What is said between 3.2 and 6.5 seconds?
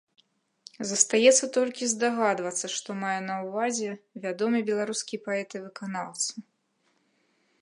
на ўвазе вядомы беларускі паэт і выканаўца.